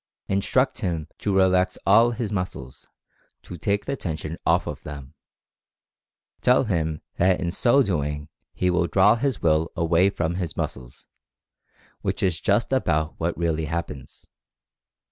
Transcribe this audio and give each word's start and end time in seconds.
Instruct 0.27 0.79
him 0.79 1.07
to 1.19 1.35
relax 1.35 1.77
all 1.85 2.09
of 2.11 2.17
his 2.17 2.31
muscles— 2.31 2.89
to 3.43 3.55
take 3.55 3.85
the 3.85 3.95
tension 3.95 4.35
off 4.47 4.65
of 4.65 4.81
them. 4.81 5.13
Tell 6.41 6.63
him 6.63 7.03
that 7.17 7.39
in 7.39 7.51
so 7.51 7.83
doing 7.83 8.27
he 8.51 8.71
will 8.71 8.87
"draw 8.87 9.13
his 9.13 9.43
Will 9.43 9.69
away 9.75 10.09
from 10.09 10.37
his 10.37 10.57
muscles," 10.57 11.05
which 12.01 12.23
is 12.23 12.41
just 12.41 12.73
about 12.73 13.19
what 13.19 13.37
really 13.37 13.65
happens. 13.65 14.25